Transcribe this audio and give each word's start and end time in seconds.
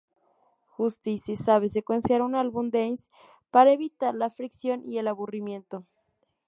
Justice 0.65 1.37
sabe 1.37 1.69
secuenciar 1.69 2.23
un 2.23 2.33
álbum 2.33 2.71
dance 2.71 3.07
para 3.51 3.71
evitar 3.71 4.15
la 4.15 4.31
fricción 4.31 4.81
y 4.83 4.97
el 4.97 5.07
aburrimiento". 5.07 5.85